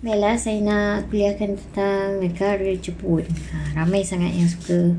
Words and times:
Baiklah, 0.00 0.40
saya 0.40 0.64
nak 0.64 1.12
kuliahkan 1.12 1.60
tentang 1.60 2.24
negara 2.24 2.72
Jepun. 2.72 3.20
Ha, 3.20 3.76
ramai 3.76 4.00
sangat 4.00 4.32
yang 4.32 4.48
suka 4.48 4.96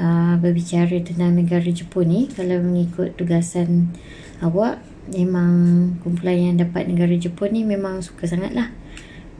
uh, 0.00 0.40
berbicara 0.40 0.96
tentang 1.04 1.36
negara 1.36 1.68
Jepun 1.68 2.08
ni. 2.08 2.32
Kalau 2.32 2.56
mengikut 2.64 3.20
tugasan 3.20 3.92
awak, 4.40 4.80
memang 5.12 5.52
kumpulan 6.00 6.40
yang 6.40 6.56
dapat 6.56 6.88
negara 6.88 7.12
Jepun 7.20 7.52
ni 7.52 7.68
memang 7.68 8.00
suka 8.00 8.24
sangat 8.24 8.56
lah. 8.56 8.72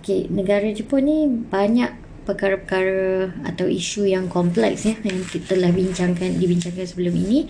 Okay, 0.05 0.29
negara 0.29 0.69
Jepun 0.69 1.09
ni 1.09 1.33
banyak 1.33 1.89
perkara-perkara 2.29 3.33
atau 3.49 3.65
isu 3.65 4.05
yang 4.05 4.29
kompleks 4.29 4.85
ya, 4.85 5.01
yang 5.01 5.25
kita 5.25 5.57
telah 5.57 5.73
bincangkan, 5.73 6.37
dibincangkan 6.37 6.85
sebelum 6.85 7.17
ini. 7.25 7.49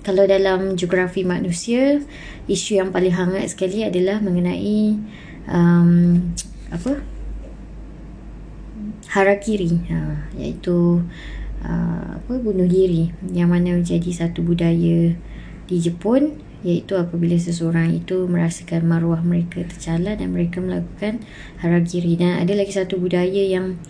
Kalau 0.00 0.24
dalam 0.24 0.80
geografi 0.80 1.28
manusia, 1.28 2.00
isu 2.48 2.80
yang 2.80 2.88
paling 2.88 3.12
hangat 3.12 3.52
sekali 3.52 3.84
adalah 3.84 4.16
mengenai 4.24 4.96
um, 5.44 6.24
apa? 6.70 7.02
Harakiri 9.10 9.90
ha, 9.90 10.30
iaitu 10.38 11.02
uh, 11.66 12.08
apa 12.16 12.32
bunuh 12.40 12.66
diri. 12.66 13.10
Yang 13.30 13.48
mana 13.50 13.68
menjadi 13.78 14.10
satu 14.10 14.46
budaya 14.46 15.14
di 15.66 15.76
Jepun 15.78 16.40
iaitu 16.60 16.92
apabila 16.92 17.36
seseorang 17.40 17.96
itu 17.96 18.28
merasakan 18.28 18.84
maruah 18.84 19.24
mereka 19.24 19.64
tercala 19.64 20.12
dan 20.12 20.36
mereka 20.36 20.60
melakukan 20.60 21.24
harakiri 21.64 22.20
dan 22.20 22.36
ada 22.36 22.52
lagi 22.52 22.76
satu 22.76 23.00
budaya 23.00 23.40
yang 23.40 23.80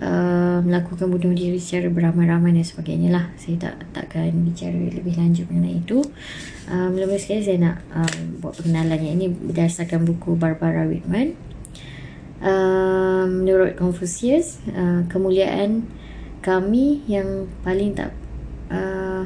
uh, 0.00 0.64
melakukan 0.64 1.12
bunuh 1.12 1.36
diri 1.36 1.60
secara 1.60 1.92
beramai-ramai 1.92 2.56
dan 2.56 2.64
sebagainya 2.64 3.12
lah. 3.12 3.24
Saya 3.36 3.68
tak 3.68 3.74
takkan 3.92 4.32
bicara 4.48 4.76
lebih 4.76 5.12
lanjut 5.16 5.44
mengenai 5.52 5.84
itu. 5.84 6.00
Uh, 6.66 6.88
mula-mula 6.88 7.20
sekali 7.20 7.44
saya 7.44 7.58
nak 7.60 7.76
uh, 7.92 8.16
buat 8.40 8.56
pengenalannya 8.58 9.10
ini 9.12 9.26
berdasarkan 9.28 10.08
buku 10.08 10.40
Barbara 10.40 10.88
Whitman 10.88 11.36
menurut 12.40 13.76
Confucius 13.80 14.60
uh, 14.72 15.08
kemuliaan 15.08 15.88
kami 16.44 17.02
yang 17.08 17.48
paling 17.64 17.96
tak 17.96 18.12
uh, 18.68 19.24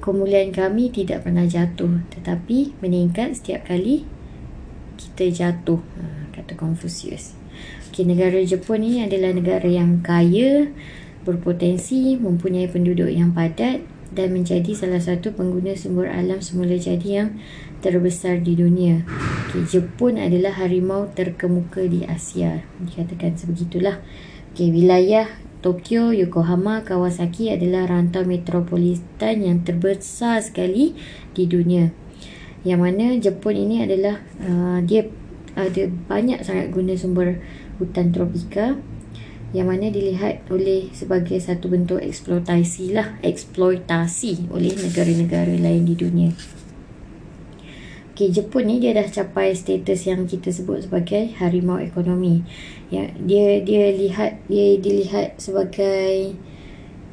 kemuliaan 0.00 0.50
kami 0.50 0.88
tidak 0.88 1.28
pernah 1.28 1.44
jatuh 1.44 2.00
tetapi 2.08 2.72
meningkat 2.80 3.36
setiap 3.36 3.68
kali 3.68 4.08
kita 4.98 5.30
jatuh 5.30 5.78
uh, 5.78 6.22
kata 6.34 6.56
Confucius. 6.58 7.38
Okay, 7.90 8.06
negara 8.06 8.38
Jepun 8.42 8.86
ni 8.86 9.02
adalah 9.02 9.34
negara 9.34 9.66
yang 9.66 10.00
kaya 10.00 10.70
berpotensi 11.26 12.16
mempunyai 12.16 12.70
penduduk 12.70 13.10
yang 13.10 13.34
padat 13.34 13.82
dan 14.08 14.32
menjadi 14.32 14.72
salah 14.72 15.00
satu 15.00 15.36
pengguna 15.36 15.76
sumber 15.76 16.08
alam 16.08 16.40
semula 16.40 16.76
jadi 16.80 17.08
yang 17.24 17.28
terbesar 17.84 18.40
di 18.40 18.56
dunia. 18.56 19.04
Okay, 19.48 19.64
Jepun 19.68 20.16
adalah 20.16 20.56
harimau 20.56 21.12
terkemuka 21.12 21.84
di 21.84 22.04
Asia. 22.08 22.64
Dikatakan 22.80 23.36
sebegitulah. 23.36 24.00
Okay, 24.52 24.72
wilayah 24.72 25.28
Tokyo, 25.58 26.14
Yokohama, 26.14 26.86
Kawasaki 26.86 27.50
adalah 27.50 27.90
rantau 27.90 28.22
metropolitan 28.22 29.42
yang 29.42 29.66
terbesar 29.66 30.38
sekali 30.38 30.94
di 31.34 31.50
dunia. 31.50 31.90
Yang 32.62 32.80
mana 32.80 33.06
Jepun 33.18 33.54
ini 33.58 33.82
adalah 33.82 34.22
uh, 34.42 34.78
dia 34.82 35.10
ada 35.58 35.90
banyak 36.06 36.46
sangat 36.46 36.70
guna 36.70 36.94
sumber 36.94 37.42
hutan 37.82 38.14
tropika 38.14 38.78
yang 39.56 39.72
mana 39.72 39.88
dilihat 39.88 40.44
oleh 40.52 40.92
sebagai 40.92 41.40
satu 41.40 41.72
bentuk 41.72 42.04
eksploitasi 42.04 42.92
lah 42.92 43.16
eksploitasi 43.24 44.52
oleh 44.52 44.76
negara-negara 44.76 45.56
lain 45.56 45.88
di 45.88 45.94
dunia. 45.96 46.30
Okay, 48.12 48.34
Jepun 48.34 48.66
ni 48.66 48.82
dia 48.82 48.98
dah 48.98 49.06
capai 49.06 49.54
status 49.54 50.10
yang 50.10 50.26
kita 50.26 50.50
sebut 50.50 50.90
sebagai 50.90 51.30
harimau 51.38 51.78
ekonomi. 51.78 52.42
Ya, 52.90 53.14
dia 53.14 53.62
dia 53.62 53.94
lihat 53.94 54.42
dia 54.50 54.74
dilihat 54.74 55.38
sebagai 55.38 56.34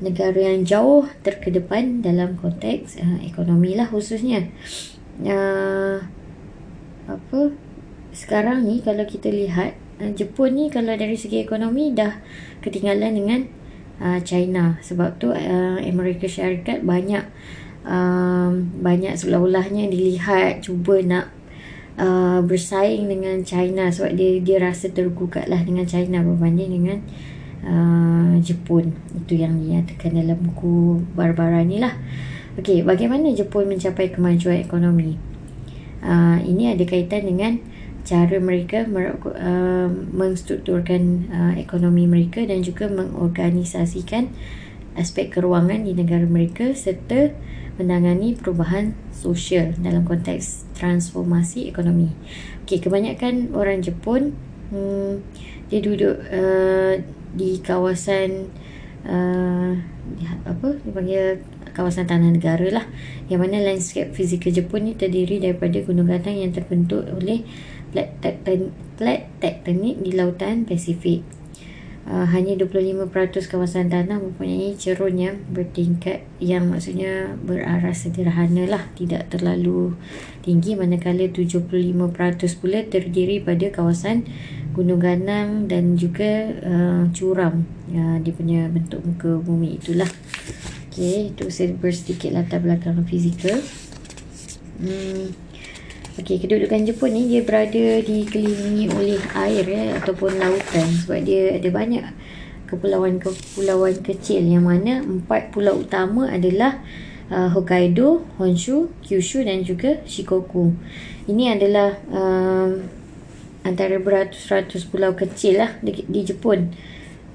negara 0.01 0.49
yang 0.51 0.65
jauh 0.65 1.05
terkedepan 1.21 2.01
dalam 2.01 2.35
konteks 2.41 2.97
uh, 2.97 3.21
ekonomi 3.21 3.77
lah 3.77 3.85
khususnya. 3.85 4.49
Uh, 5.21 6.03
apa 7.05 7.53
sekarang 8.09 8.65
ni 8.65 8.81
kalau 8.81 9.05
kita 9.05 9.29
lihat 9.29 9.77
Jepun 9.95 10.59
ni 10.59 10.67
kalau 10.67 10.91
dari 10.99 11.15
segi 11.15 11.39
ekonomi 11.39 11.95
dah 11.95 12.19
ketinggalan 12.59 13.15
dengan 13.15 13.39
uh, 14.03 14.19
China. 14.21 14.75
Sebab 14.83 15.21
tu 15.21 15.31
uh, 15.31 15.79
Amerika 15.79 16.27
Syarikat 16.27 16.83
banyak 16.83 17.23
um, 17.87 18.75
banyak 18.83 19.15
seolah-olahnya 19.15 19.87
dilihat 19.87 20.67
cuba 20.67 20.99
nak 20.99 21.31
uh, 21.95 22.43
bersaing 22.43 23.07
dengan 23.07 23.39
China. 23.47 23.87
Sebab 23.87 24.11
dia 24.19 24.43
dia 24.43 24.57
rasa 24.59 24.91
tergugat 24.91 25.47
lah 25.47 25.63
dengan 25.63 25.87
China 25.87 26.19
berbanding 26.27 26.71
dengan 26.75 26.97
uh, 27.63 28.33
Jepun. 28.43 28.91
Itu 29.15 29.39
yang 29.39 29.55
dinyatakan 29.63 30.11
dalam 30.11 30.35
buku 30.43 31.07
Barbara 31.15 31.63
ni 31.63 31.79
lah. 31.79 31.95
Okey, 32.59 32.83
bagaimana 32.83 33.31
Jepun 33.35 33.67
mencapai 33.67 34.11
kemajuan 34.11 34.59
ekonomi? 34.59 35.15
Uh, 36.03 36.39
ini 36.43 36.71
ada 36.71 36.83
kaitan 36.83 37.27
dengan 37.27 37.59
cara 38.05 38.37
mereka 38.37 38.85
uh, 38.85 39.89
mengstrukturkan 39.89 41.01
uh, 41.33 41.53
ekonomi 41.57 42.05
mereka 42.05 42.45
dan 42.45 42.61
juga 42.61 42.85
mengorganisasikan 42.85 44.29
aspek 44.95 45.33
keruangan 45.33 45.83
di 45.83 45.97
negara 45.97 46.23
mereka 46.23 46.71
serta 46.71 47.33
menangani 47.75 48.37
perubahan 48.39 48.95
sosial 49.11 49.75
dalam 49.81 50.07
konteks 50.07 50.63
transformasi 50.79 51.67
ekonomi. 51.67 52.13
Okey, 52.63 52.79
kebanyakan 52.79 53.51
orang 53.51 53.83
Jepun 53.83 54.31
hmm, 54.71 55.19
dia 55.67 55.79
duduk 55.83 56.15
uh, 56.31 56.95
di 57.35 57.59
kawasan 57.59 58.47
uh, 59.03 59.75
apa 60.45 60.67
dipanggil 60.85 61.41
kawasan 61.75 62.07
tanah 62.07 62.31
negara 62.31 62.71
lah 62.71 62.85
yang 63.27 63.43
mana 63.43 63.59
landscape 63.59 64.15
fizikal 64.15 64.53
Jepun 64.53 64.87
ni 64.87 64.93
terdiri 64.95 65.43
daripada 65.43 65.83
gunung 65.83 66.07
gantang 66.07 66.39
yang 66.39 66.55
terbentuk 66.55 67.03
oleh 67.11 67.43
plat 68.99 69.21
tektonik 69.39 70.03
di 70.03 70.11
lautan 70.11 70.67
Pasifik. 70.67 71.23
Uh, 72.05 72.21
hanya 72.29 72.53
25% 72.53 73.09
kawasan 73.49 73.89
tanah 73.89 74.21
mempunyai 74.21 74.77
cerun 74.77 75.17
yang 75.17 75.41
bertingkat 75.49 76.21
yang 76.37 76.69
maksudnya 76.69 77.33
beraras 77.41 78.05
sederhana 78.05 78.69
lah 78.69 78.85
tidak 78.93 79.33
terlalu 79.33 79.97
tinggi 80.45 80.77
manakala 80.77 81.25
75% 81.25 81.97
pula 82.61 82.85
terdiri 82.85 83.41
pada 83.41 83.73
kawasan 83.73 84.21
gunung 84.77 85.01
ganang 85.01 85.65
dan 85.65 85.97
juga 85.97 86.53
uh, 86.61 87.09
curam. 87.09 87.65
Uh, 87.89 88.21
dia 88.21 88.33
punya 88.37 88.69
bentuk 88.69 89.01
muka 89.01 89.41
bumi 89.41 89.81
itulah. 89.81 90.11
Ok 90.93 91.33
itu 91.33 91.49
saya 91.49 91.73
bersedikit 91.73 92.29
latar 92.37 92.61
belakang 92.61 93.01
fizikal. 93.09 93.57
Hmm. 94.77 95.44
Okey, 96.15 96.39
kedudukan 96.39 96.87
Jepun 96.87 97.11
ni 97.11 97.27
dia 97.27 97.43
berada 97.43 97.99
dikelilingi 97.99 98.87
oleh 98.95 99.19
air 99.35 99.67
ya, 99.67 99.99
ataupun 99.99 100.39
lautan 100.39 100.87
sebab 101.03 101.27
dia 101.27 101.59
ada 101.59 101.67
banyak 101.67 102.07
kepulauan-kepulauan 102.71 103.99
kecil 103.99 104.39
yang 104.47 104.63
mana 104.63 105.03
empat 105.03 105.51
pulau 105.51 105.83
utama 105.83 106.31
adalah 106.31 106.79
uh, 107.27 107.51
Hokkaido, 107.51 108.23
Honshu, 108.39 108.95
Kyushu 109.03 109.43
dan 109.43 109.67
juga 109.67 109.99
Shikoku. 110.07 110.71
Ini 111.27 111.59
adalah 111.59 111.99
uh, 112.07 112.79
antara 113.67 113.99
beratus-ratus 113.99 114.87
pulau 114.87 115.19
kecil 115.19 115.59
lah 115.59 115.75
di, 115.83 115.99
di 116.07 116.23
Jepun. 116.23 116.71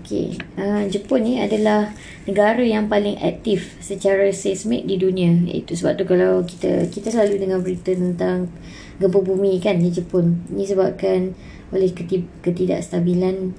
Okey, 0.01 0.41
uh, 0.57 0.89
Jepun 0.89 1.29
ni 1.29 1.45
adalah 1.45 1.93
negara 2.25 2.65
yang 2.65 2.89
paling 2.89 3.21
aktif 3.21 3.77
secara 3.85 4.33
seismik 4.33 4.89
di 4.89 4.97
dunia. 4.97 5.29
Itu 5.45 5.77
sebab 5.77 6.01
tu 6.01 6.09
kalau 6.09 6.41
kita 6.41 6.89
kita 6.89 7.13
selalu 7.13 7.37
dengar 7.37 7.61
berita 7.61 7.93
tentang 7.93 8.49
gempa 8.97 9.21
bumi 9.21 9.61
kan 9.61 9.77
di 9.77 9.93
Jepun. 9.93 10.41
Ini 10.49 10.65
sebabkan 10.73 11.37
oleh 11.77 11.93
ketidakstabilan 12.41 13.53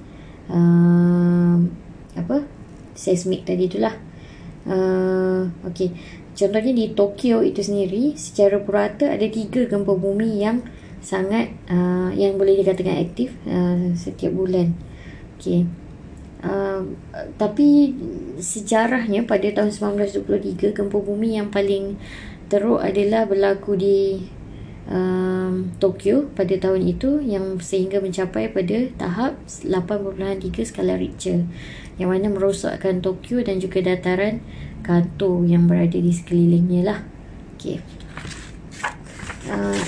uh, 0.50 1.62
apa? 2.18 2.42
seismik 2.98 3.46
tadi 3.46 3.70
itulah. 3.70 3.94
Uh, 4.66 5.46
Okey. 5.70 5.94
Contohnya 6.34 6.74
di 6.74 6.90
Tokyo 6.90 7.46
itu 7.46 7.62
sendiri 7.62 8.18
secara 8.18 8.58
purata 8.58 9.14
ada 9.14 9.30
tiga 9.30 9.62
gempa 9.70 9.94
bumi 9.94 10.42
yang 10.42 10.58
sangat 10.98 11.54
uh, 11.70 12.10
yang 12.18 12.34
boleh 12.34 12.58
dikatakan 12.58 12.98
aktif 12.98 13.30
uh, 13.46 13.94
setiap 13.94 14.34
bulan. 14.34 14.74
Okey 15.38 15.81
tapi 17.38 17.94
sejarahnya 18.42 19.22
pada 19.26 19.46
tahun 19.54 19.70
1923 19.70 20.74
gempa 20.74 20.98
bumi 20.98 21.38
yang 21.38 21.54
paling 21.54 21.94
teruk 22.50 22.82
adalah 22.82 23.24
berlaku 23.30 23.78
di 23.78 23.98
um, 24.90 25.70
Tokyo 25.78 26.28
pada 26.34 26.52
tahun 26.58 26.82
itu 26.84 27.22
yang 27.22 27.62
sehingga 27.62 28.02
mencapai 28.02 28.50
pada 28.50 28.90
tahap 28.98 29.38
8.3 29.46 30.66
skala 30.66 30.98
Richter 30.98 31.46
yang 31.96 32.10
mana 32.10 32.28
merosakkan 32.28 32.98
Tokyo 32.98 33.40
dan 33.46 33.62
juga 33.62 33.78
dataran 33.84 34.42
Kanto 34.82 35.46
yang 35.46 35.70
berada 35.70 35.94
di 35.94 36.10
sekelilingnya 36.10 36.82
lah. 36.82 36.98
Okay. 37.54 37.78
Uh, 39.46 39.78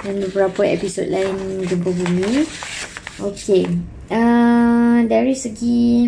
dan 0.00 0.14
beberapa 0.24 0.64
episod 0.64 1.04
lain 1.10 1.68
Gempa 1.68 1.90
Bumi. 1.92 2.48
Okey. 3.18 3.66
Uh, 4.08 5.02
dari 5.10 5.34
segi 5.34 6.06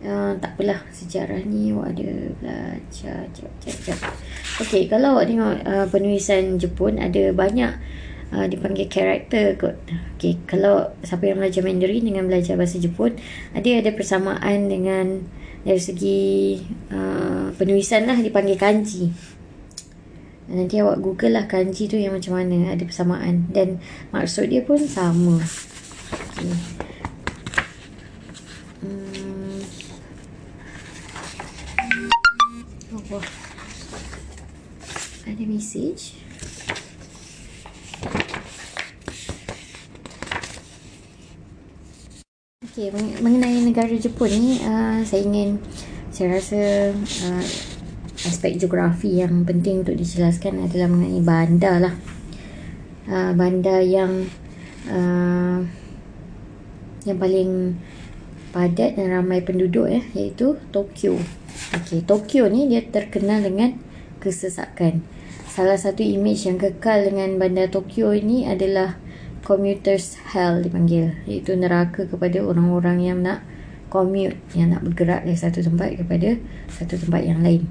uh, 0.00 0.32
tak 0.40 0.56
apalah 0.56 0.80
sejarah 0.88 1.44
ni 1.44 1.76
awak 1.76 1.92
ada 1.92 2.10
belajar 2.40 3.28
jap 3.36 3.52
jap 3.60 3.76
jap. 3.84 3.98
Okey, 4.64 4.88
kalau 4.88 5.20
awak 5.20 5.28
tengok 5.28 5.60
uh, 5.60 5.86
penulisan 5.92 6.56
Jepun 6.56 6.96
ada 6.96 7.36
banyak 7.36 7.76
uh, 8.32 8.46
dipanggil 8.48 8.88
karakter 8.88 9.60
kot. 9.60 9.76
Okey, 10.16 10.40
kalau 10.48 10.88
siapa 11.04 11.28
yang 11.28 11.44
belajar 11.44 11.60
Mandarin 11.60 12.04
dengan 12.08 12.32
belajar 12.32 12.56
bahasa 12.56 12.80
Jepun, 12.80 13.20
ada 13.52 13.68
ada 13.68 13.90
persamaan 13.92 14.72
dengan 14.72 15.20
dari 15.68 15.80
segi 15.84 16.60
uh, 16.96 17.52
penulisan 17.60 18.08
lah 18.08 18.16
dipanggil 18.24 18.56
kanji. 18.56 19.12
Nanti 20.48 20.80
awak 20.80 21.00
google 21.00 21.36
lah 21.36 21.44
kanji 21.44 21.88
tu 21.88 21.96
yang 21.96 22.16
macam 22.16 22.36
mana 22.36 22.72
ada 22.72 22.84
persamaan 22.84 23.48
dan 23.52 23.80
maksud 24.12 24.48
dia 24.48 24.64
pun 24.64 24.80
sama. 24.80 25.40
Oh, 26.34 26.42
Ada 35.22 35.44
message. 35.46 36.18
Okay, 42.66 42.90
mengenai 43.22 43.62
negara 43.62 43.94
Jepun 43.94 44.26
ni, 44.34 44.58
uh, 44.58 45.06
saya 45.06 45.22
ingin, 45.22 45.62
saya 46.10 46.34
rasa 46.34 46.90
uh, 46.98 47.44
aspek 48.26 48.58
geografi 48.58 49.22
yang 49.22 49.46
penting 49.46 49.86
untuk 49.86 49.94
dijelaskan 49.94 50.66
adalah 50.66 50.90
mengenai 50.90 51.22
bandar 51.22 51.76
lah. 51.78 51.94
Uh, 53.06 53.30
bandar 53.38 53.86
yang 53.86 54.26
uh, 54.90 55.62
yang 57.04 57.20
paling 57.20 57.80
padat 58.52 58.96
dan 58.96 59.12
ramai 59.12 59.40
penduduk 59.44 59.88
ya, 59.88 60.02
iaitu 60.16 60.56
Tokyo. 60.72 61.20
Okay, 61.72 62.02
Tokyo 62.02 62.50
ni 62.50 62.66
dia 62.66 62.82
terkenal 62.84 63.44
dengan 63.44 63.78
kesesakan. 64.18 65.04
Salah 65.46 65.78
satu 65.78 66.02
imej 66.02 66.50
yang 66.50 66.58
kekal 66.58 67.06
dengan 67.06 67.38
bandar 67.38 67.70
Tokyo 67.70 68.10
ini 68.10 68.48
adalah 68.48 68.98
commuters 69.44 70.16
hell 70.32 70.64
dipanggil 70.64 71.14
iaitu 71.28 71.52
neraka 71.54 72.08
kepada 72.08 72.40
orang-orang 72.40 72.98
yang 73.04 73.20
nak 73.20 73.44
commute 73.92 74.40
yang 74.56 74.72
nak 74.72 74.82
bergerak 74.82 75.22
dari 75.28 75.36
satu 75.36 75.60
tempat 75.60 76.00
kepada 76.00 76.40
satu 76.72 76.96
tempat 76.96 77.22
yang 77.22 77.44
lain 77.44 77.68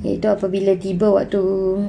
iaitu 0.00 0.30
apabila 0.30 0.72
tiba 0.80 1.12
waktu 1.12 1.42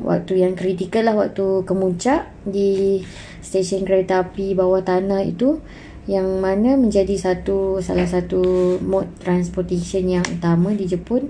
waktu 0.04 0.44
yang 0.44 0.58
kritikal 0.58 1.08
lah 1.08 1.16
waktu 1.16 1.64
kemuncak 1.64 2.28
di 2.44 3.00
stesen 3.40 3.88
kereta 3.88 4.28
api 4.28 4.52
bawah 4.58 4.84
tanah 4.84 5.24
itu 5.24 5.64
yang 6.10 6.42
mana 6.42 6.74
menjadi 6.78 7.14
satu 7.14 7.78
salah 7.84 8.10
satu 8.10 8.78
mode 8.82 9.12
transportation 9.22 10.06
yang 10.10 10.26
utama 10.26 10.74
di 10.74 10.90
Jepun 10.90 11.30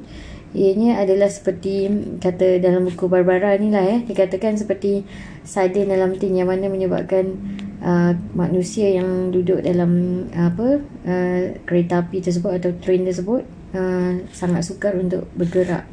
ianya 0.52 1.00
adalah 1.00 1.32
seperti 1.32 1.88
kata 2.20 2.60
dalam 2.60 2.88
buku 2.92 3.08
Barbara 3.08 3.56
ni 3.56 3.72
lah 3.72 3.84
ya 3.84 3.98
dikatakan 4.04 4.60
seperti 4.60 5.08
sardin 5.48 5.88
dalam 5.88 6.16
tin 6.20 6.36
yang 6.36 6.52
mana 6.52 6.68
menyebabkan 6.68 7.40
uh, 7.80 8.12
manusia 8.36 8.92
yang 8.92 9.32
duduk 9.32 9.64
dalam 9.64 10.24
uh, 10.36 10.52
apa 10.52 10.68
uh, 11.08 11.42
kereta 11.64 12.04
api 12.04 12.20
tersebut 12.20 12.52
atau 12.60 12.72
train 12.84 13.08
tersebut 13.08 13.48
uh, 13.76 14.12
sangat 14.36 14.68
sukar 14.68 14.96
untuk 15.00 15.28
bergerak. 15.40 15.88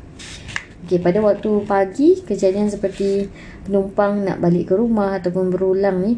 Okay, 0.86 1.02
pada 1.02 1.20
waktu 1.20 1.50
pagi 1.68 2.22
kejadian 2.22 2.70
seperti 2.70 3.28
penumpang 3.66 4.24
nak 4.24 4.40
balik 4.40 4.72
ke 4.72 4.74
rumah 4.74 5.20
ataupun 5.20 5.52
berulang 5.52 6.00
ni 6.02 6.12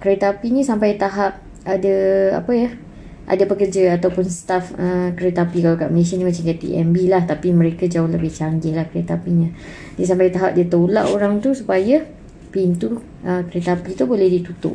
kereta 0.00 0.34
api 0.36 0.50
ni 0.50 0.62
sampai 0.64 0.96
tahap 0.96 1.49
ada 1.64 1.96
apa 2.40 2.52
ya 2.56 2.70
ada 3.30 3.46
pekerja 3.46 3.94
ataupun 3.94 4.26
staff 4.26 4.74
uh, 4.74 5.14
kereta 5.14 5.46
api 5.46 5.62
kalau 5.62 5.78
kat 5.78 5.90
Malaysia 5.94 6.18
ni 6.18 6.26
macam 6.26 6.42
KTMB 6.42 6.96
lah 7.06 7.22
tapi 7.22 7.54
mereka 7.54 7.86
jauh 7.86 8.10
lebih 8.10 8.26
canggih 8.26 8.74
lah 8.74 8.90
kereta 8.90 9.22
apinya. 9.22 9.46
Dia 9.94 10.06
sampai 10.10 10.34
tahap 10.34 10.58
dia 10.58 10.66
tolak 10.66 11.06
orang 11.14 11.38
tu 11.38 11.54
supaya 11.54 12.02
pintu 12.50 12.98
uh, 13.22 13.46
kereta 13.46 13.78
api 13.78 13.94
tu 13.94 14.10
boleh 14.10 14.26
ditutup. 14.26 14.74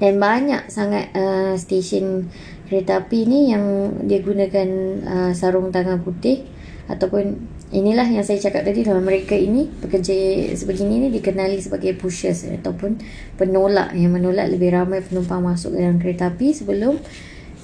Dan 0.00 0.16
banyak 0.16 0.72
sangat 0.72 1.12
uh, 1.12 1.52
stesen 1.60 2.32
kereta 2.64 3.04
api 3.04 3.28
ni 3.28 3.52
yang 3.52 3.92
dia 4.08 4.24
gunakan 4.24 4.68
uh, 5.04 5.32
sarung 5.36 5.68
tangan 5.68 6.00
putih 6.00 6.48
ataupun 6.88 7.36
inilah 7.72 8.04
yang 8.04 8.20
saya 8.20 8.36
cakap 8.36 8.68
tadi 8.68 8.84
dalam 8.84 9.02
mereka 9.02 9.32
ini 9.32 9.64
pekerja 9.66 10.12
sebegini 10.52 11.02
ni 11.02 11.08
dikenali 11.08 11.56
sebagai 11.58 11.96
pushers 11.96 12.44
ataupun 12.44 13.00
penolak 13.40 13.96
yang 13.96 14.12
menolak 14.12 14.52
lebih 14.52 14.76
ramai 14.76 15.00
penumpang 15.00 15.40
masuk 15.40 15.72
dalam 15.72 15.96
kereta 15.96 16.28
api 16.28 16.52
sebelum 16.52 17.00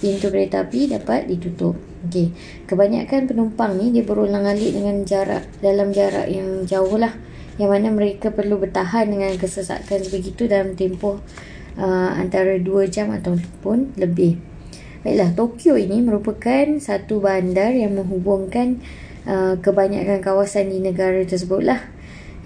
pintu 0.00 0.32
kereta 0.32 0.64
api 0.64 0.88
dapat 0.88 1.28
ditutup. 1.28 1.76
Okey, 2.08 2.32
kebanyakan 2.64 3.28
penumpang 3.28 3.76
ni 3.76 3.92
dia 3.92 4.06
berulang-alik 4.06 4.72
dengan 4.72 5.04
jarak 5.04 5.44
dalam 5.60 5.92
jarak 5.92 6.30
yang 6.30 6.64
jauh 6.64 6.96
lah 6.96 7.12
yang 7.58 7.74
mana 7.74 7.90
mereka 7.90 8.30
perlu 8.30 8.56
bertahan 8.56 9.10
dengan 9.10 9.34
kesesakan 9.34 10.06
sebegitu 10.06 10.46
dalam 10.46 10.78
tempoh 10.78 11.18
uh, 11.74 12.10
antara 12.14 12.56
2 12.56 12.86
jam 12.88 13.10
ataupun 13.10 13.98
lebih. 13.98 14.38
Baiklah, 15.02 15.30
Tokyo 15.34 15.74
ini 15.74 16.02
merupakan 16.02 16.66
satu 16.78 17.22
bandar 17.22 17.74
yang 17.74 17.98
menghubungkan 17.98 18.82
uh, 19.28 19.54
kebanyakan 19.60 20.24
kawasan 20.24 20.72
di 20.72 20.80
negara 20.80 21.20
tersebut 21.28 21.62
lah. 21.62 21.80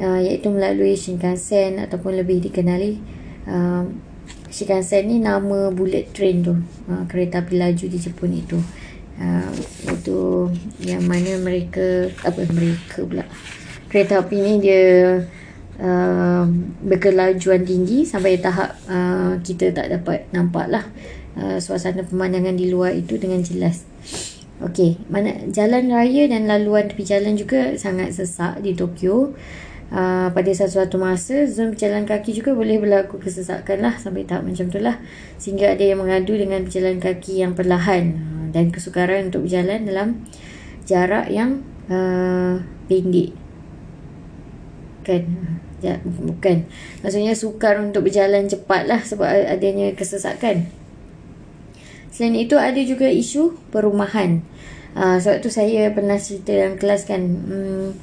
Uh, 0.02 0.18
iaitu 0.18 0.50
melalui 0.50 0.96
Shinkansen 0.98 1.78
ataupun 1.78 2.16
lebih 2.16 2.42
dikenali 2.42 2.98
uh, 3.46 3.84
Shinkansen 4.48 5.08
ni 5.08 5.16
nama 5.20 5.68
bullet 5.72 6.12
train 6.12 6.40
tu 6.44 6.56
uh, 6.88 7.04
kereta 7.08 7.44
api 7.44 7.60
laju 7.60 7.84
di 7.88 7.98
Jepun 8.00 8.32
itu 8.32 8.56
uh, 9.20 9.52
itu 9.92 10.48
yang 10.80 11.04
mana 11.04 11.36
mereka 11.40 12.08
apa 12.24 12.40
mereka 12.52 13.04
pula 13.04 13.24
kereta 13.92 14.24
api 14.24 14.36
ni 14.40 14.52
dia 14.64 15.20
uh, 15.76 16.44
berkelajuan 16.84 17.64
tinggi 17.64 18.08
sampai 18.08 18.40
tahap 18.40 18.72
uh, 18.88 19.36
kita 19.44 19.76
tak 19.76 19.92
dapat 19.92 20.24
nampak 20.32 20.72
lah 20.72 20.84
uh, 21.36 21.60
suasana 21.60 22.04
pemandangan 22.04 22.56
di 22.56 22.72
luar 22.72 22.96
itu 22.96 23.20
dengan 23.20 23.44
jelas. 23.44 23.84
Okey, 24.62 24.94
mana 25.10 25.34
jalan 25.50 25.90
raya 25.90 26.30
dan 26.30 26.46
laluan 26.46 26.86
tepi 26.86 27.02
jalan 27.02 27.34
juga 27.34 27.74
sangat 27.74 28.14
sesak 28.14 28.62
di 28.62 28.78
Tokyo. 28.78 29.34
Uh, 29.92 30.32
pada 30.32 30.48
sesuatu 30.48 30.96
masa 30.96 31.44
zon 31.50 31.76
berjalan 31.76 32.08
kaki 32.08 32.32
juga 32.32 32.56
boleh 32.56 32.80
berlaku 32.80 33.20
kesesakan 33.20 33.84
lah 33.84 33.98
sampai 33.98 34.22
tahap 34.22 34.46
macam 34.46 34.70
tu 34.70 34.78
lah. 34.78 35.02
Sehingga 35.36 35.74
ada 35.74 35.82
yang 35.82 35.98
mengadu 35.98 36.38
dengan 36.38 36.62
berjalan 36.62 37.02
kaki 37.02 37.42
yang 37.42 37.58
perlahan 37.58 38.14
uh, 38.14 38.46
dan 38.54 38.70
kesukaran 38.70 39.34
untuk 39.34 39.50
berjalan 39.50 39.82
dalam 39.82 40.22
jarak 40.86 41.26
yang 41.26 41.66
uh, 41.90 42.62
pendek. 42.86 43.34
Kan? 45.02 45.26
Ya, 45.82 45.98
bukan 46.06 46.70
maksudnya 47.02 47.34
sukar 47.34 47.82
untuk 47.82 48.06
berjalan 48.06 48.46
cepat 48.46 48.86
lah 48.86 49.02
sebab 49.02 49.26
adanya 49.26 49.90
kesesakan 49.98 50.70
selain 52.12 52.36
itu 52.36 52.60
ada 52.60 52.78
juga 52.84 53.08
isu 53.08 53.56
perumahan. 53.72 54.44
Uh, 54.92 55.16
sebab 55.16 55.40
tu 55.40 55.48
saya 55.48 55.88
pernah 55.96 56.20
cerita 56.20 56.52
dalam 56.52 56.76
kelas 56.76 57.08
kan 57.08 57.24
hmm, 57.24 57.96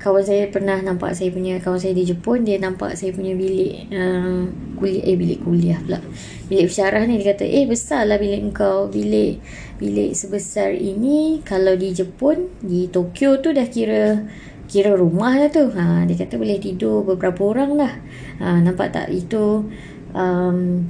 kawan 0.00 0.24
saya 0.24 0.48
pernah 0.48 0.80
nampak 0.80 1.12
saya 1.12 1.28
punya 1.28 1.60
kawan 1.60 1.76
saya 1.76 1.92
di 1.92 2.08
Jepun 2.08 2.48
dia 2.48 2.56
nampak 2.56 2.96
saya 2.96 3.12
punya 3.12 3.36
bilik 3.36 3.92
uh, 3.92 4.48
kuliah 4.80 5.04
eh 5.04 5.16
bilik 5.20 5.44
kuliah 5.44 5.76
pula. 5.84 6.00
Bilik 6.48 6.72
bersyarah 6.72 7.04
ni 7.04 7.20
dia 7.20 7.36
kata 7.36 7.44
eh 7.44 7.68
besar 7.68 8.08
lah 8.08 8.16
bilik 8.16 8.40
kau 8.56 8.88
bilik 8.88 9.44
bilik 9.76 10.16
sebesar 10.16 10.72
ini 10.72 11.44
kalau 11.44 11.76
di 11.76 11.92
Jepun 11.92 12.48
di 12.64 12.88
Tokyo 12.88 13.44
tu 13.44 13.52
dah 13.52 13.68
kira 13.68 14.24
kira 14.64 14.96
rumah 14.96 15.36
lah 15.36 15.52
tu. 15.52 15.68
Ha, 15.68 16.08
dia 16.08 16.16
kata 16.16 16.40
boleh 16.40 16.56
tidur 16.56 17.04
beberapa 17.04 17.52
orang 17.52 17.76
lah. 17.76 17.92
Ha, 18.40 18.64
nampak 18.64 18.96
tak 18.96 19.12
itu 19.12 19.68
um, 20.16 20.88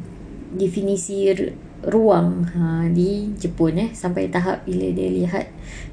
definisi 0.54 1.26
ruang 1.84 2.44
ha, 2.50 2.84
di 2.92 3.32
Jepun 3.40 3.80
eh 3.80 3.90
sampai 3.96 4.28
tahap 4.28 4.68
bila 4.68 4.90
dia 4.92 5.08
lihat 5.08 5.46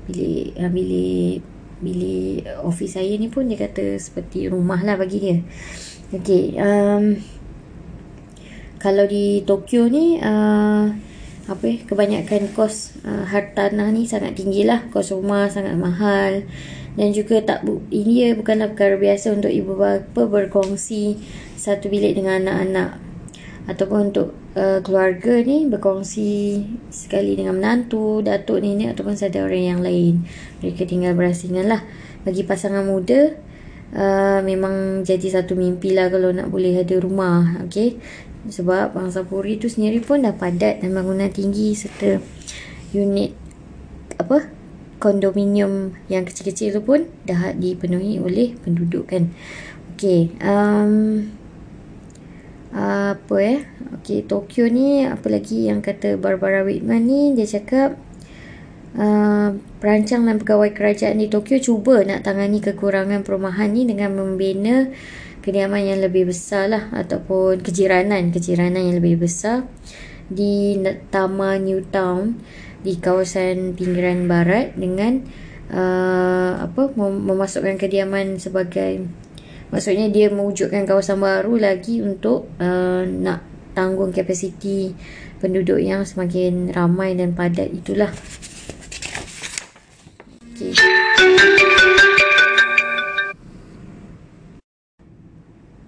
bilik 0.08 0.56
uh, 0.60 0.72
bilik 0.72 1.40
bilik 1.78 2.44
office 2.66 2.98
saya 2.98 3.14
ni 3.16 3.30
pun 3.30 3.48
dia 3.48 3.56
kata 3.56 3.96
seperti 4.02 4.50
rumah 4.50 4.82
lah 4.82 4.98
bagi 4.98 5.18
dia. 5.22 5.38
Okay 6.12 6.58
um, 6.60 7.16
kalau 8.78 9.10
di 9.10 9.42
Tokyo 9.44 9.90
ni 9.90 10.22
uh, 10.22 10.86
apa 11.48 11.64
eh 11.64 11.80
kebanyakan 11.88 12.52
kos 12.52 13.00
uh, 13.08 13.24
hartanah 13.24 13.88
ni 13.90 14.04
sangat 14.04 14.36
tinggi 14.36 14.68
lah. 14.68 14.86
Kos 14.92 15.16
rumah 15.16 15.48
sangat 15.48 15.80
mahal. 15.80 16.44
Dan 16.98 17.14
juga 17.14 17.40
tak 17.46 17.62
ini 17.94 18.26
ya 18.26 18.30
bukanlah 18.34 18.74
perkara 18.74 18.98
biasa 18.98 19.30
untuk 19.34 19.54
ibu 19.54 19.78
bapa 19.78 20.22
berkongsi 20.28 21.18
satu 21.56 21.88
bilik 21.88 22.18
dengan 22.18 22.46
anak-anak. 22.46 22.92
Ataupun 23.70 24.12
untuk 24.12 24.34
uh, 24.58 24.80
keluarga 24.82 25.38
ni 25.46 25.70
berkongsi 25.70 26.66
sekali 26.90 27.38
dengan 27.38 27.62
menantu, 27.62 28.26
datuk 28.26 28.66
nenek 28.66 28.98
ataupun 28.98 29.14
saudara 29.14 29.54
yang 29.54 29.86
lain. 29.86 30.26
Mereka 30.66 30.90
tinggal 30.90 31.14
berasingan 31.14 31.70
lah. 31.70 31.86
Bagi 32.26 32.42
pasangan 32.42 32.82
muda, 32.82 33.38
uh, 33.94 34.40
memang 34.42 35.06
jadi 35.06 35.40
satu 35.40 35.54
mimpi 35.54 35.94
lah 35.94 36.10
kalau 36.12 36.34
nak 36.34 36.50
boleh 36.52 36.82
ada 36.82 36.98
rumah 37.00 37.62
okay 37.64 37.96
sebab 38.48 38.96
bangsa 38.96 39.28
Puri 39.28 39.60
tu 39.60 39.68
sendiri 39.68 40.00
pun 40.00 40.24
dah 40.24 40.36
padat 40.36 40.80
dan 40.84 40.96
bangunan 40.96 41.28
tinggi 41.28 41.76
serta 41.76 42.20
unit 42.96 43.36
apa 44.18 44.48
kondominium 44.98 45.94
yang 46.10 46.26
kecil-kecil 46.26 46.80
tu 46.80 46.82
pun 46.82 47.06
dah 47.28 47.54
dipenuhi 47.54 48.18
oleh 48.18 48.56
penduduk 48.64 49.12
kan 49.12 49.30
okey 49.94 50.32
um, 50.42 51.28
apa 52.78 53.36
eh? 53.42 53.60
Okey 53.98 54.30
Tokyo 54.30 54.70
ni 54.70 55.02
apa 55.02 55.26
lagi 55.34 55.66
yang 55.66 55.82
kata 55.82 56.22
Barbara 56.22 56.62
Whitman 56.62 57.10
ni 57.10 57.34
dia 57.34 57.50
cakap 57.50 57.98
uh, 58.94 59.58
perancang 59.82 60.30
dan 60.30 60.38
pegawai 60.38 60.70
kerajaan 60.78 61.18
di 61.18 61.28
Tokyo 61.28 61.58
cuba 61.58 62.06
nak 62.06 62.22
tangani 62.22 62.62
kekurangan 62.62 63.26
perumahan 63.26 63.74
ni 63.74 63.90
dengan 63.90 64.14
membina 64.14 64.94
kediaman 65.42 65.90
yang 65.90 66.00
lebih 66.04 66.30
besar 66.30 66.70
lah 66.70 66.92
ataupun 66.94 67.66
kejiranan 67.66 68.30
kejiranan 68.30 68.84
yang 68.84 69.02
lebih 69.02 69.26
besar 69.26 69.66
di 70.28 70.76
Tama 71.10 71.56
New 71.58 71.82
Town 71.88 72.38
di 72.84 73.00
kawasan 73.00 73.74
pinggiran 73.74 74.28
barat 74.28 74.76
dengan 74.76 75.24
uh, 75.72 76.68
apa 76.68 76.92
mem- 76.94 77.24
memasukkan 77.32 77.80
kediaman 77.80 78.38
sebagai 78.38 79.08
maksudnya 79.70 80.08
dia 80.08 80.32
mewujudkan 80.32 80.88
kawasan 80.88 81.20
baru 81.20 81.60
lagi 81.60 82.00
untuk 82.00 82.48
uh, 82.60 83.04
nak 83.04 83.44
tanggung 83.76 84.16
kapasiti 84.16 84.96
penduduk 85.38 85.78
yang 85.78 86.08
semakin 86.08 86.72
ramai 86.74 87.14
dan 87.14 87.36
padat 87.36 87.70
itulah 87.70 88.10
okay. 90.56 90.72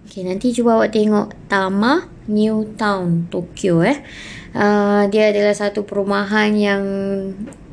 Okay, 0.09 0.25
nanti 0.25 0.51
cuba 0.51 0.75
awak 0.75 0.91
tengok 0.91 1.31
Tama 1.47 2.09
New 2.27 2.75
Town 2.75 3.29
Tokyo 3.29 3.85
eh. 3.85 4.01
Uh, 4.57 5.05
dia 5.07 5.29
adalah 5.29 5.53
satu 5.53 5.85
perumahan 5.85 6.49
yang 6.57 6.83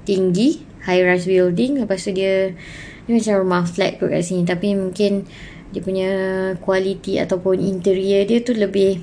tinggi, 0.04 0.60
high 0.84 1.00
rise 1.00 1.24
building. 1.24 1.80
Lepas 1.80 2.04
tu 2.04 2.12
dia 2.12 2.52
dia 3.06 3.12
macam 3.14 3.34
rumah 3.40 3.62
flat 3.64 3.98
kot 4.02 4.10
kat 4.10 4.20
sini 4.20 4.42
tapi 4.42 4.74
mungkin 4.74 5.24
dia 5.74 5.82
punya 5.82 6.10
kualiti 6.62 7.18
ataupun 7.18 7.58
interior 7.58 8.22
dia 8.26 8.38
tu 8.42 8.54
lebih 8.54 9.02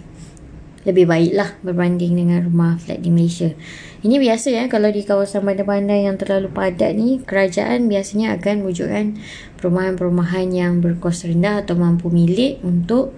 lebih 0.84 1.08
baik 1.08 1.32
lah 1.32 1.50
berbanding 1.64 2.12
dengan 2.12 2.44
rumah 2.44 2.76
flat 2.76 3.00
di 3.00 3.08
Malaysia. 3.08 3.56
Ini 4.04 4.20
biasa 4.20 4.52
ya 4.52 4.64
kalau 4.68 4.92
di 4.92 5.08
kawasan 5.08 5.48
bandar-bandar 5.48 5.96
yang 5.96 6.20
terlalu 6.20 6.52
padat 6.52 6.92
ni 6.92 7.24
kerajaan 7.24 7.88
biasanya 7.88 8.36
akan 8.36 8.68
wujudkan 8.68 9.16
perumahan-perumahan 9.64 10.52
yang 10.52 10.84
berkos 10.84 11.24
rendah 11.24 11.64
atau 11.64 11.80
mampu 11.80 12.12
milik 12.12 12.60
untuk 12.68 13.16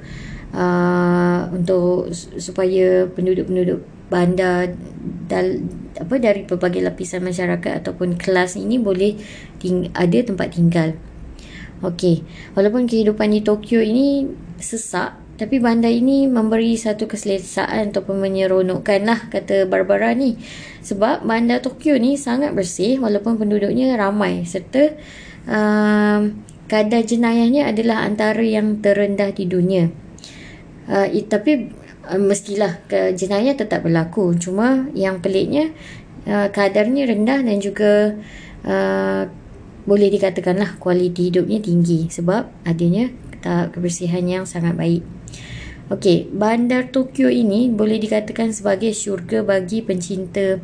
uh, 0.53 1.49
untuk 1.49 2.13
supaya 2.13 3.09
penduduk-penduduk 3.09 3.81
bandar 4.13 4.77
dal, 5.25 5.65
apa 5.97 6.15
dari 6.21 6.45
pelbagai 6.45 6.85
lapisan 6.85 7.25
masyarakat 7.25 7.81
ataupun 7.81 8.13
kelas 8.21 8.61
ini 8.61 8.77
boleh 8.77 9.17
ting- 9.57 9.89
ada 9.97 10.21
tempat 10.21 10.53
tinggal. 10.53 10.93
Okey, 11.83 12.23
walaupun 12.55 12.87
kehidupan 12.87 13.35
di 13.35 13.43
Tokyo 13.43 13.83
ini 13.83 14.31
sesak 14.55 15.25
tapi 15.35 15.59
bandar 15.59 15.91
ini 15.91 16.31
memberi 16.31 16.79
satu 16.79 17.11
keselesaan 17.11 17.91
ataupun 17.91 18.23
menyeronokkan 18.23 19.03
lah 19.03 19.27
kata 19.27 19.67
Barbara 19.67 20.15
ni. 20.15 20.39
Sebab 20.79 21.27
bandar 21.27 21.59
Tokyo 21.59 21.99
ni 21.99 22.15
sangat 22.15 22.55
bersih 22.55 23.03
walaupun 23.03 23.35
penduduknya 23.35 23.99
ramai 23.99 24.47
serta 24.47 24.95
uh, 25.51 26.19
kadar 26.71 27.01
jenayahnya 27.03 27.67
adalah 27.67 28.07
antara 28.07 28.39
yang 28.39 28.79
terendah 28.79 29.35
di 29.35 29.43
dunia. 29.43 29.91
Uh, 30.87 31.11
it, 31.11 31.27
tapi 31.27 31.75
uh, 32.07 32.21
mestilah 32.21 32.79
ke 32.87 33.11
jenayah 33.11 33.59
tetap 33.59 33.83
berlaku. 33.83 34.31
Cuma 34.39 34.87
yang 34.95 35.19
peliknya 35.19 35.75
uh, 36.31 36.47
kadarnya 36.47 37.11
rendah 37.11 37.43
dan 37.43 37.57
juga 37.59 38.15
uh, 38.63 39.27
boleh 39.85 40.09
dikatakanlah 40.09 40.81
kualiti 40.81 41.29
hidupnya 41.29 41.61
tinggi 41.61 42.09
sebab 42.09 42.49
adanya 42.65 43.13
tahap 43.45 43.77
kebersihan 43.77 44.25
yang 44.25 44.43
sangat 44.49 44.73
baik. 44.73 45.05
Okey, 45.93 46.33
bandar 46.33 46.89
Tokyo 46.89 47.29
ini 47.29 47.69
boleh 47.69 48.01
dikatakan 48.01 48.49
sebagai 48.49 48.89
syurga 48.89 49.45
bagi 49.45 49.85
pencinta 49.85 50.57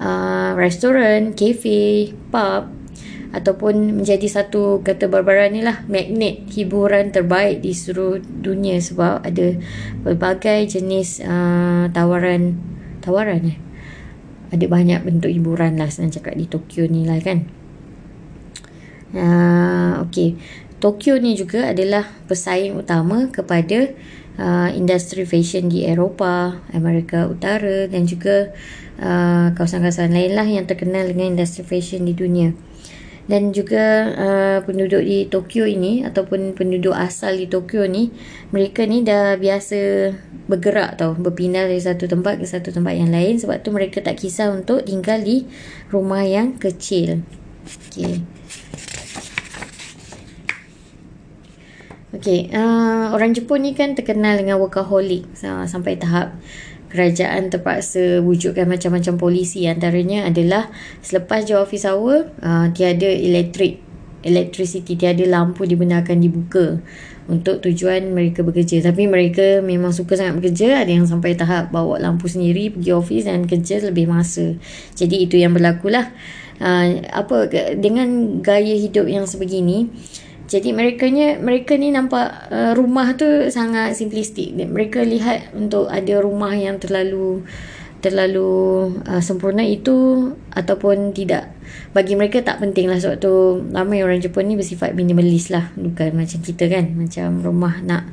uh, 0.00 0.56
restoran, 0.56 1.36
kafe, 1.36 2.16
pub 2.32 2.72
ataupun 3.36 4.00
menjadi 4.00 4.24
satu 4.32 4.80
kata 4.80 5.12
Barbara 5.12 5.44
ni 5.52 5.60
lah 5.60 5.84
magnet 5.92 6.48
hiburan 6.48 7.12
terbaik 7.12 7.60
di 7.60 7.76
seluruh 7.76 8.16
dunia 8.24 8.80
sebab 8.80 9.20
ada 9.20 9.60
pelbagai 10.00 10.72
jenis 10.72 11.20
uh, 11.20 11.92
tawaran 11.92 12.56
tawaran 13.04 13.52
eh 13.52 13.58
ada 14.56 14.64
banyak 14.70 15.04
bentuk 15.04 15.28
hiburan 15.28 15.76
lah 15.76 15.92
senang 15.92 16.16
cakap 16.16 16.32
di 16.32 16.48
Tokyo 16.48 16.88
ni 16.88 17.04
lah 17.04 17.20
kan 17.20 17.44
uh, 19.16 20.04
okay 20.04 20.36
Tokyo 20.76 21.16
ni 21.16 21.32
juga 21.32 21.72
adalah 21.72 22.04
pesaing 22.28 22.76
utama 22.76 23.32
kepada 23.32 23.96
uh, 24.36 24.68
industri 24.76 25.24
fashion 25.24 25.72
di 25.72 25.88
Eropah, 25.88 26.60
Amerika 26.76 27.24
Utara 27.24 27.88
dan 27.88 28.04
juga 28.04 28.52
uh, 29.00 29.56
kawasan-kawasan 29.56 30.12
lain 30.12 30.36
lah 30.36 30.44
yang 30.44 30.68
terkenal 30.68 31.08
dengan 31.08 31.32
industri 31.32 31.64
fashion 31.64 32.04
di 32.04 32.12
dunia. 32.12 32.52
Dan 33.26 33.50
juga 33.50 34.14
uh, 34.14 34.58
penduduk 34.62 35.02
di 35.02 35.26
Tokyo 35.26 35.66
ini 35.66 36.06
ataupun 36.06 36.54
penduduk 36.54 36.94
asal 36.94 37.34
di 37.34 37.50
Tokyo 37.50 37.88
ni, 37.90 38.14
mereka 38.54 38.86
ni 38.86 39.02
dah 39.02 39.34
biasa 39.34 40.12
bergerak 40.46 40.94
tau, 41.00 41.18
berpindah 41.18 41.66
dari 41.66 41.82
satu 41.82 42.06
tempat 42.06 42.38
ke 42.38 42.46
satu 42.46 42.70
tempat 42.70 42.94
yang 42.94 43.10
lain 43.10 43.34
sebab 43.42 43.66
tu 43.66 43.74
mereka 43.74 43.98
tak 43.98 44.22
kisah 44.22 44.54
untuk 44.54 44.86
tinggal 44.86 45.18
di 45.18 45.42
rumah 45.90 46.22
yang 46.22 46.54
kecil. 46.54 47.26
Okay. 47.66 48.22
Okay, 52.14 52.46
uh, 52.54 53.10
orang 53.10 53.34
Jepun 53.34 53.66
ni 53.66 53.74
kan 53.74 53.98
terkenal 53.98 54.38
dengan 54.38 54.62
workaholic 54.62 55.26
uh, 55.42 55.66
sampai 55.66 55.98
tahap 55.98 56.38
kerajaan 56.86 57.50
terpaksa 57.50 58.22
wujudkan 58.22 58.70
macam-macam 58.70 59.18
polisi. 59.18 59.66
Antaranya 59.66 60.22
adalah 60.22 60.70
selepas 61.02 61.42
je 61.42 61.58
office 61.58 61.82
hour 61.82 62.30
uh, 62.46 62.70
tiada 62.70 63.10
elektrik 63.10 63.82
electricity 64.22 64.94
tiada 64.94 65.26
lampu 65.26 65.66
dibenarkan 65.66 66.22
dibuka 66.22 66.78
untuk 67.26 67.58
tujuan 67.66 68.14
mereka 68.14 68.46
bekerja. 68.46 68.86
Tapi 68.86 69.10
mereka 69.10 69.58
memang 69.58 69.90
suka 69.90 70.14
sangat 70.14 70.38
bekerja 70.38 70.86
ada 70.86 70.94
yang 70.94 71.10
sampai 71.10 71.34
tahap 71.34 71.74
bawa 71.74 71.98
lampu 71.98 72.30
sendiri 72.30 72.70
pergi 72.70 72.94
office 72.94 73.26
dan 73.26 73.50
kerja 73.50 73.82
lebih 73.82 74.06
masa. 74.06 74.54
Jadi 74.94 75.26
itu 75.26 75.42
yang 75.42 75.58
berlaku 75.58 75.90
lah 75.90 76.14
uh, 76.62 76.86
apa 77.10 77.50
dengan 77.74 78.38
gaya 78.46 78.78
hidup 78.78 79.10
yang 79.10 79.26
sebegini 79.26 79.90
jadi 80.46 80.70
mereka 80.70 81.10
ni 81.10 81.34
mereka 81.42 81.74
ni 81.74 81.90
nampak 81.90 82.54
uh, 82.54 82.72
rumah 82.78 83.18
tu 83.18 83.26
sangat 83.50 83.98
simplistik. 83.98 84.54
Mereka 84.54 85.02
lihat 85.02 85.50
untuk 85.58 85.90
ada 85.90 86.22
rumah 86.22 86.54
yang 86.54 86.78
terlalu 86.78 87.42
terlalu 87.98 88.94
uh, 89.10 89.18
sempurna 89.18 89.66
itu 89.66 90.30
ataupun 90.54 91.10
tidak. 91.10 91.50
Bagi 91.90 92.14
mereka 92.14 92.46
tak 92.46 92.62
penting 92.62 92.86
lah 92.86 93.02
sebab 93.02 93.18
tu 93.18 93.32
ramai 93.74 94.06
orang 94.06 94.22
Jepun 94.22 94.46
ni 94.46 94.54
bersifat 94.54 94.94
minimalis 94.94 95.50
lah. 95.50 95.74
Bukan 95.74 96.14
macam 96.14 96.38
kita 96.38 96.70
kan. 96.70 96.94
Macam 96.94 97.42
rumah 97.42 97.82
nak 97.82 98.06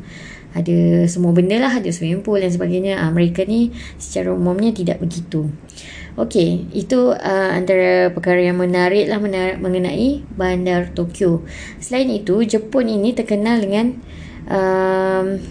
ada 0.57 1.05
semua 1.05 1.37
benda 1.37 1.61
lah. 1.61 1.69
Ada 1.69 1.93
swimming 1.93 2.25
pool 2.25 2.41
dan 2.41 2.49
sebagainya. 2.49 2.97
Uh, 2.97 3.13
mereka 3.13 3.45
ni 3.45 3.69
secara 4.01 4.33
umumnya 4.33 4.73
tidak 4.73 4.97
begitu. 4.97 5.53
Okey, 6.13 6.69
itu 6.77 7.09
uh, 7.09 7.49
antara 7.49 8.13
perkara 8.13 8.37
yang 8.37 8.61
menarik 8.61 9.09
lah 9.09 9.17
mengenai 9.57 10.21
bandar 10.37 10.93
Tokyo. 10.93 11.41
Selain 11.81 12.05
itu, 12.13 12.37
Jepun 12.45 12.85
ini 12.85 13.17
terkenal 13.17 13.57
dengan 13.57 13.97
um, 14.45 15.41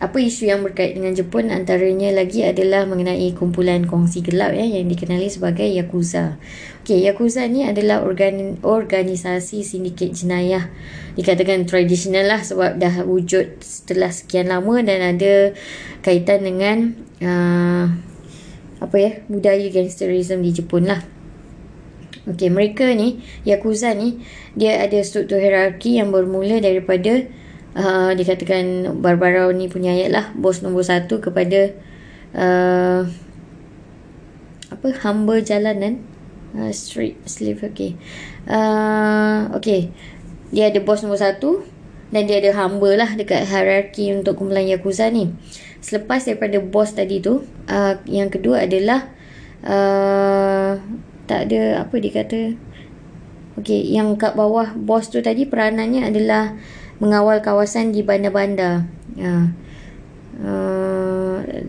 apa 0.00 0.16
isu 0.16 0.48
yang 0.48 0.60
berkait 0.60 0.92
dengan 0.92 1.16
Jepun 1.16 1.48
antaranya 1.48 2.12
lagi 2.12 2.44
adalah 2.44 2.84
mengenai 2.84 3.32
kumpulan 3.32 3.88
kongsi 3.88 4.20
gelap 4.20 4.52
ya 4.52 4.64
yang 4.64 4.92
dikenali 4.92 5.28
sebagai 5.32 5.64
Yakuza. 5.64 6.36
Okey, 6.84 7.00
Yakuza 7.00 7.48
ni 7.48 7.64
adalah 7.64 8.04
organ, 8.04 8.60
organisasi 8.60 9.64
sindiket 9.64 10.12
jenayah 10.12 10.68
dikatakan 11.16 11.64
tradisional 11.64 12.28
lah 12.28 12.44
sebab 12.44 12.76
dah 12.76 13.08
wujud 13.08 13.60
setelah 13.64 14.12
sekian 14.12 14.52
lama 14.52 14.84
dan 14.84 15.16
ada 15.16 15.56
kaitan 16.04 16.44
dengan 16.44 16.92
uh, 17.24 18.09
apa 18.80 18.96
ya 18.96 19.10
budaya 19.28 19.68
gangsterism 19.68 20.40
di 20.40 20.56
Jepun 20.56 20.88
lah. 20.88 21.04
Okey, 22.28 22.52
mereka 22.52 22.84
ni 22.92 23.24
yakuza 23.48 23.96
ni 23.96 24.20
dia 24.52 24.80
ada 24.80 25.00
struktur 25.00 25.40
hierarki 25.40 25.96
yang 25.96 26.12
bermula 26.12 26.60
daripada 26.60 27.24
uh, 27.76 28.12
dikatakan 28.12 28.96
Barbara 29.00 29.48
ni 29.56 29.72
punya 29.72 29.96
ayat 29.96 30.10
lah 30.12 30.26
bos 30.36 30.60
nombor 30.60 30.84
satu 30.84 31.20
kepada 31.20 31.72
uh, 32.36 33.08
apa 34.70 34.88
hamba 35.00 35.40
jalanan 35.40 36.04
uh, 36.56 36.68
street 36.72 37.16
slave 37.24 37.64
okey. 37.64 37.96
Uh, 38.44 39.48
okey. 39.56 39.88
Dia 40.52 40.68
ada 40.68 40.80
bos 40.84 41.00
nombor 41.00 41.20
satu 41.20 41.64
dan 42.10 42.26
dia 42.26 42.42
ada 42.42 42.50
hamba 42.58 42.90
lah 42.98 43.10
dekat 43.14 43.46
hierarki 43.46 44.10
untuk 44.14 44.42
kumpulan 44.42 44.66
Yakuza 44.66 45.10
ni. 45.10 45.30
Selepas 45.80 46.26
daripada 46.26 46.58
bos 46.58 46.90
tadi 46.92 47.22
tu, 47.22 47.46
uh, 47.70 47.94
yang 48.04 48.28
kedua 48.28 48.66
adalah 48.66 49.08
uh, 49.64 50.76
tak 51.30 51.48
ada 51.48 51.86
apa 51.86 51.94
dia 52.02 52.12
kata. 52.12 52.40
Okey, 53.58 53.94
yang 53.94 54.18
kat 54.18 54.34
bawah 54.34 54.74
bos 54.74 55.08
tu 55.08 55.22
tadi 55.22 55.46
peranannya 55.46 56.06
adalah 56.06 56.58
mengawal 56.98 57.38
kawasan 57.40 57.94
di 57.94 58.02
bandar-bandar. 58.02 58.84
Uh, 59.16 59.46
uh, 60.42 60.79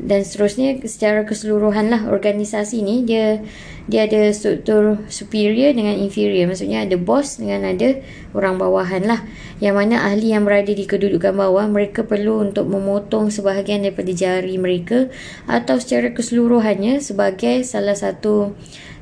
dan 0.01 0.25
seterusnya 0.25 0.79
secara 0.85 1.23
keseluruhan 1.23 1.91
lah 1.93 2.09
organisasi 2.09 2.83
ni 2.83 3.03
dia 3.05 3.41
dia 3.89 4.05
ada 4.05 4.29
struktur 4.31 5.01
superior 5.09 5.73
dengan 5.73 5.97
inferior. 5.97 6.47
Maksudnya 6.47 6.85
ada 6.85 6.95
bos 6.95 7.41
dengan 7.41 7.65
ada 7.65 7.99
orang 8.31 8.55
bawahan 8.61 9.03
lah. 9.03 9.19
Yang 9.57 9.75
mana 9.75 9.95
ahli 10.05 10.31
yang 10.31 10.45
berada 10.45 10.69
di 10.69 10.85
kedudukan 10.85 11.33
bawah 11.33 11.65
mereka 11.67 12.05
perlu 12.05 12.45
untuk 12.45 12.69
memotong 12.69 13.33
sebahagian 13.33 13.83
daripada 13.83 14.13
jari 14.13 14.55
mereka 14.61 15.09
atau 15.49 15.81
secara 15.81 16.13
keseluruhannya 16.13 17.01
sebagai 17.01 17.65
salah 17.65 17.97
satu 17.97 18.53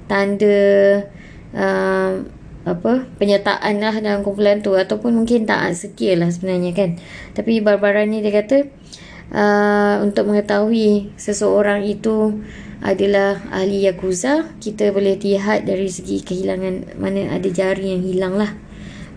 tanda 0.09 1.05
uh, 1.53 2.25
apa 2.67 2.93
penyertaan 3.17 3.81
lah 3.83 3.95
dalam 3.99 4.23
kumpulan 4.23 4.63
tu. 4.63 4.73
Ataupun 4.73 5.11
mungkin 5.11 5.43
taat 5.43 5.75
setia 5.75 6.15
lah 6.15 6.31
sebenarnya 6.31 6.71
kan. 6.71 6.89
Tapi 7.35 7.59
barbaran 7.59 8.09
ni 8.09 8.23
dia 8.23 8.31
kata 8.31 8.71
uh, 9.33 10.01
untuk 10.05 10.29
mengetahui 10.29 11.13
seseorang 11.17 11.85
itu 11.85 12.41
adalah 12.79 13.43
ahli 13.51 13.83
Yakuza 13.83 14.55
kita 14.63 14.95
boleh 14.95 15.19
lihat 15.19 15.67
dari 15.67 15.91
segi 15.91 16.23
kehilangan 16.23 16.95
mana 16.95 17.35
ada 17.35 17.49
jari 17.51 17.91
yang 17.91 18.03
hilang 18.07 18.39
lah 18.39 18.51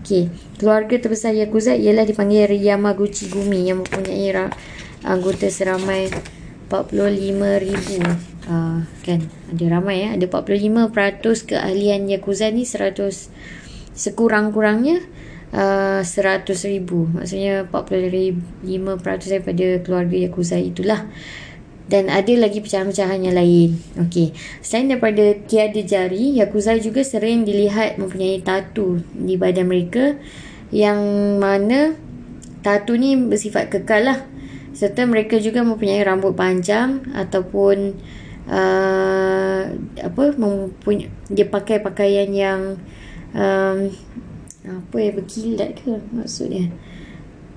okay. 0.03 0.27
keluarga 0.59 0.99
terbesar 0.99 1.31
Yakuza 1.31 1.71
ialah 1.71 2.03
dipanggil 2.03 2.51
Yamaguchi 2.59 3.31
Gumi 3.31 3.71
yang 3.71 3.81
mempunyai 3.81 4.51
anggota 5.07 5.47
seramai 5.47 6.11
45 6.67 7.63
ribu 7.63 7.95
uh, 8.49 8.81
kan 9.05 9.19
ada 9.53 9.65
ramai 9.69 10.07
ya 10.07 10.09
ada 10.17 10.25
45% 10.27 11.55
keahlian 11.55 12.09
Yakuza 12.11 12.51
ni 12.51 12.67
100 12.67 12.99
sekurang-kurangnya 13.93 15.05
uh, 15.53 16.01
100 16.01 16.49
ribu 16.67 17.07
maksudnya 17.13 17.69
45% 17.69 19.29
daripada 19.29 19.67
keluarga 19.85 20.15
Yakuza 20.17 20.57
itulah 20.59 21.07
dan 21.83 22.07
ada 22.07 22.31
lagi 22.39 22.63
pecahan-pecahan 22.63 23.27
yang 23.27 23.35
lain. 23.35 23.75
Okey. 24.07 24.31
Selain 24.63 24.87
daripada 24.87 25.35
tiada 25.45 25.81
jari, 25.83 26.39
Yakuza 26.39 26.79
juga 26.79 27.03
sering 27.03 27.43
dilihat 27.43 27.99
mempunyai 27.99 28.39
tatu 28.39 29.03
di 29.11 29.35
badan 29.35 29.67
mereka 29.67 30.15
yang 30.71 30.97
mana 31.37 31.93
tatu 32.63 32.95
ni 32.95 33.19
bersifat 33.19 33.67
kekal 33.67 34.07
lah. 34.07 34.19
Serta 34.73 35.05
mereka 35.05 35.37
juga 35.37 35.61
mempunyai 35.61 36.01
rambut 36.01 36.33
panjang 36.33 37.03
ataupun 37.13 37.99
uh, 38.47 39.61
apa 40.01 40.23
mempunyai 40.39 41.11
dia 41.29 41.45
pakai 41.45 41.83
pakaian 41.83 42.31
yang 42.31 42.61
um, 43.35 43.91
apa 44.63 44.95
ya 44.99 45.11
berkilat 45.11 45.79
ke 45.79 45.99
maksudnya. 46.11 46.71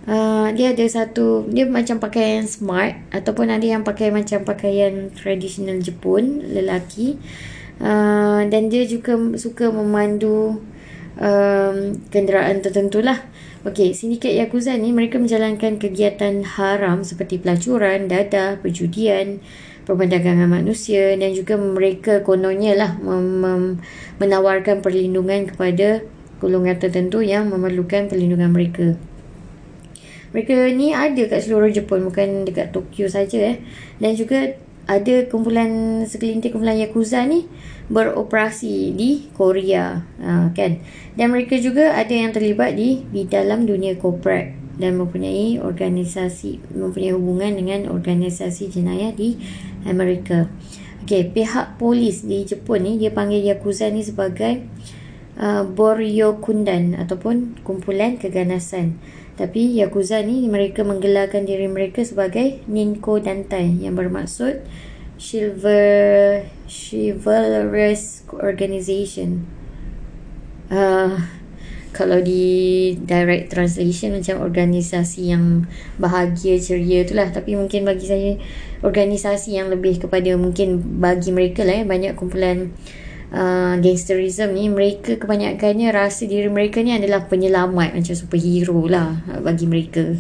Uh, 0.06 0.54
dia 0.54 0.70
ada 0.70 0.86
satu 0.86 1.50
dia 1.50 1.66
macam 1.66 1.98
pakaian 1.98 2.46
smart 2.46 2.94
ataupun 3.10 3.50
ada 3.50 3.66
yang 3.66 3.82
pakai 3.82 4.14
macam 4.14 4.46
pakaian 4.46 5.10
tradisional 5.10 5.82
Jepun 5.82 6.46
lelaki 6.46 7.18
uh, 7.82 8.46
dan 8.46 8.70
dia 8.70 8.86
juga 8.86 9.18
suka 9.34 9.66
memandu 9.74 10.62
um, 11.18 11.76
kenderaan 12.14 12.62
tertentu 12.62 13.02
lah 13.02 13.18
Okey, 13.66 13.98
sindiket 13.98 14.38
Yakuza 14.38 14.78
ni 14.78 14.94
mereka 14.94 15.18
menjalankan 15.18 15.82
kegiatan 15.82 16.46
haram 16.54 17.02
seperti 17.02 17.42
pelacuran, 17.42 18.06
dadah, 18.06 18.62
perjudian, 18.62 19.42
perdagangan 19.82 20.46
manusia 20.46 21.18
dan 21.18 21.34
juga 21.34 21.58
mereka 21.58 22.22
kononnya 22.22 22.78
lah 22.78 22.94
mem- 23.02 23.42
mem- 23.42 23.76
menawarkan 24.22 24.86
perlindungan 24.86 25.50
kepada 25.50 26.06
golongan 26.38 26.76
tertentu 26.76 27.24
yang 27.24 27.48
memerlukan 27.48 28.08
perlindungan 28.10 28.52
mereka. 28.52 28.96
Mereka 30.36 30.76
ni 30.76 30.92
ada 30.92 31.22
kat 31.30 31.48
seluruh 31.48 31.72
Jepun 31.72 32.04
bukan 32.04 32.44
dekat 32.44 32.74
Tokyo 32.74 33.08
saja 33.08 33.56
eh. 33.56 33.56
Dan 33.96 34.12
juga 34.18 34.58
ada 34.86 35.14
kumpulan 35.26 36.02
segelintir 36.06 36.54
kumpulan 36.54 36.78
Yakuza 36.78 37.26
ni 37.26 37.48
beroperasi 37.88 38.92
di 38.94 39.30
Korea 39.32 40.04
ha, 40.20 40.50
kan. 40.52 40.82
Dan 41.14 41.32
mereka 41.32 41.56
juga 41.56 41.94
ada 41.94 42.12
yang 42.12 42.34
terlibat 42.34 42.76
di 42.76 43.06
di 43.08 43.24
dalam 43.26 43.64
dunia 43.64 43.96
korporat 43.96 44.52
dan 44.76 45.00
mempunyai 45.00 45.56
organisasi 45.56 46.76
mempunyai 46.76 47.16
hubungan 47.16 47.56
dengan 47.56 47.88
organisasi 47.88 48.68
jenayah 48.68 49.16
di 49.16 49.40
Amerika. 49.88 50.52
Okey, 51.06 51.32
pihak 51.32 51.78
polis 51.78 52.26
di 52.26 52.42
Jepun 52.44 52.82
ni 52.82 52.92
dia 52.98 53.14
panggil 53.14 53.40
Yakuza 53.46 53.88
ni 53.88 54.02
sebagai 54.02 54.66
uh, 55.40 55.62
Boryokundan 55.64 56.96
ataupun 56.96 57.60
kumpulan 57.62 58.16
keganasan. 58.16 58.98
Tapi 59.36 59.76
Yakuza 59.76 60.24
ni 60.24 60.48
mereka 60.48 60.80
menggelarkan 60.80 61.44
diri 61.44 61.68
mereka 61.68 62.00
sebagai 62.00 62.64
Ninko 62.64 63.20
Dantai 63.20 63.84
yang 63.84 63.92
bermaksud 63.92 64.64
Silver 65.20 66.44
Chivalrous 66.64 68.24
Organization. 68.32 69.44
Uh, 70.72 71.20
kalau 71.96 72.20
di 72.20 72.92
direct 73.00 73.56
translation 73.56 74.20
macam 74.20 74.44
organisasi 74.44 75.32
yang 75.32 75.64
bahagia 75.96 76.60
ceria 76.60 77.08
tu 77.08 77.16
lah 77.16 77.32
tapi 77.32 77.56
mungkin 77.56 77.88
bagi 77.88 78.04
saya 78.04 78.36
organisasi 78.84 79.56
yang 79.56 79.72
lebih 79.72 80.04
kepada 80.04 80.36
mungkin 80.36 81.00
bagi 81.00 81.32
mereka 81.32 81.64
lah 81.64 81.80
ya 81.80 81.84
banyak 81.88 82.12
kumpulan 82.12 82.68
uh, 82.68 83.05
gangsterism 83.82 84.56
ni 84.56 84.72
mereka 84.72 85.20
kebanyakannya 85.20 85.92
rasa 85.92 86.24
diri 86.24 86.48
mereka 86.48 86.80
ni 86.80 86.96
adalah 86.96 87.28
penyelamat 87.28 87.92
macam 87.92 88.14
superhero 88.16 88.88
lah 88.88 89.20
bagi 89.44 89.68
mereka 89.68 90.16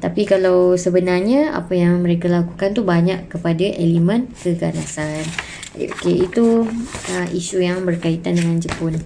tapi 0.00 0.24
kalau 0.24 0.74
sebenarnya 0.74 1.52
apa 1.52 1.76
yang 1.76 2.00
mereka 2.00 2.26
lakukan 2.26 2.72
tu 2.72 2.82
banyak 2.82 3.28
kepada 3.28 3.68
elemen 3.78 4.32
keganasan 4.40 5.22
Okay, 5.70 6.26
itu 6.26 6.66
uh, 7.14 7.26
isu 7.30 7.62
yang 7.62 7.86
berkaitan 7.86 8.34
dengan 8.34 8.58
Jepun. 8.58 8.98